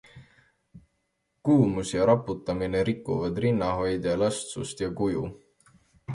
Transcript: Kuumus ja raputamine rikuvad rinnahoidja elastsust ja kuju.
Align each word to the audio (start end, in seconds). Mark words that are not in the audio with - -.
Kuumus 1.49 1.91
ja 1.97 2.07
raputamine 2.11 2.81
rikuvad 2.91 3.39
rinnahoidja 3.47 4.19
elastsust 4.19 4.85
ja 4.87 4.91
kuju. 5.03 5.25